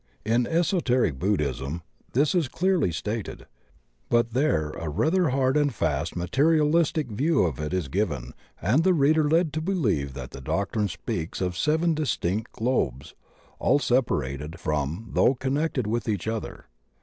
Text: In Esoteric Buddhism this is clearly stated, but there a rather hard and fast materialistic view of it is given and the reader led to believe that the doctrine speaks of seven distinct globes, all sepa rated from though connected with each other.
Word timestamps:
In 0.25 0.47
Esoteric 0.47 1.19
Buddhism 1.19 1.83
this 2.13 2.33
is 2.33 2.47
clearly 2.47 2.91
stated, 2.91 3.45
but 4.09 4.31
there 4.31 4.71
a 4.71 4.89
rather 4.89 5.29
hard 5.29 5.55
and 5.55 5.71
fast 5.71 6.15
materialistic 6.15 7.07
view 7.09 7.43
of 7.43 7.59
it 7.59 7.71
is 7.71 7.87
given 7.87 8.33
and 8.59 8.83
the 8.83 8.95
reader 8.95 9.29
led 9.29 9.53
to 9.53 9.61
believe 9.61 10.15
that 10.15 10.31
the 10.31 10.41
doctrine 10.41 10.87
speaks 10.87 11.39
of 11.39 11.55
seven 11.55 11.93
distinct 11.93 12.51
globes, 12.51 13.13
all 13.59 13.77
sepa 13.77 14.21
rated 14.21 14.59
from 14.59 15.11
though 15.13 15.35
connected 15.35 15.85
with 15.85 16.09
each 16.09 16.27
other. 16.27 16.65